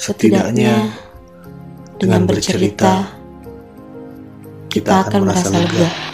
[0.00, 0.96] Setidaknya
[2.00, 3.04] dengan bercerita,
[4.72, 6.09] kita akan merasa lega.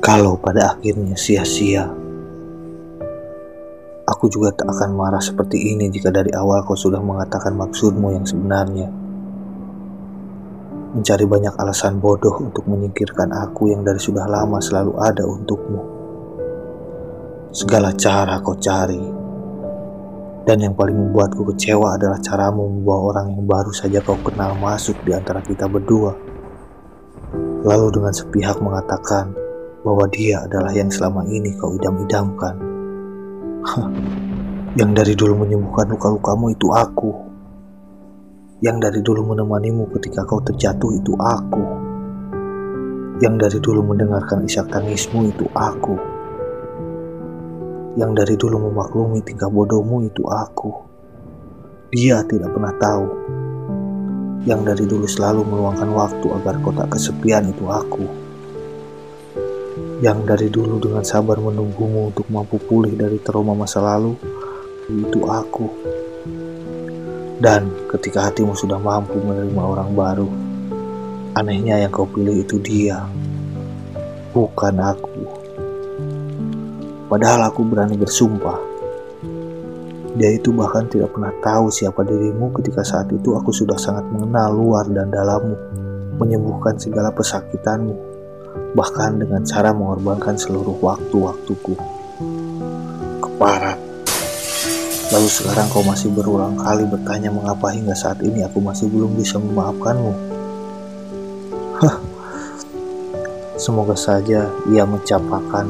[0.00, 1.84] Kalau pada akhirnya sia-sia,
[4.08, 8.24] aku juga tak akan marah seperti ini jika dari awal kau sudah mengatakan maksudmu yang
[8.24, 8.88] sebenarnya.
[10.96, 15.82] Mencari banyak alasan bodoh untuk menyingkirkan aku yang dari sudah lama selalu ada untukmu.
[17.52, 19.04] Segala cara kau cari,
[20.48, 24.96] dan yang paling membuatku kecewa adalah caramu membawa orang yang baru saja kau kenal masuk
[25.04, 26.16] di antara kita berdua.
[27.68, 29.36] Lalu dengan sepihak mengatakan,
[29.80, 32.54] bahwa dia adalah yang selama ini kau idam-idamkan.
[34.80, 37.12] yang dari dulu menyembuhkan luka-lukamu itu aku.
[38.60, 41.64] Yang dari dulu menemanimu ketika kau terjatuh itu aku.
[43.24, 45.96] Yang dari dulu mendengarkan isak tangismu itu aku.
[47.96, 50.72] Yang dari dulu memaklumi tingkah bodohmu itu aku.
[51.88, 53.06] Dia tidak pernah tahu.
[54.44, 58.19] Yang dari dulu selalu meluangkan waktu agar kau tak kesepian itu aku
[60.00, 64.16] yang dari dulu dengan sabar menunggumu untuk mampu pulih dari trauma masa lalu,
[64.88, 65.68] itu aku.
[67.36, 70.28] Dan ketika hatimu sudah mampu menerima orang baru,
[71.36, 73.04] anehnya yang kau pilih itu dia,
[74.32, 75.20] bukan aku.
[77.12, 78.56] Padahal aku berani bersumpah,
[80.16, 84.56] dia itu bahkan tidak pernah tahu siapa dirimu ketika saat itu aku sudah sangat mengenal
[84.56, 85.56] luar dan dalammu,
[86.16, 88.09] menyembuhkan segala pesakitanmu
[88.74, 91.74] bahkan dengan cara mengorbankan seluruh waktu-waktuku.
[93.20, 93.78] Keparat.
[95.10, 99.42] Lalu sekarang kau masih berulang kali bertanya mengapa hingga saat ini aku masih belum bisa
[99.42, 100.12] memaafkanmu.
[101.82, 101.96] Hah.
[103.58, 105.66] Semoga saja ia mencapakan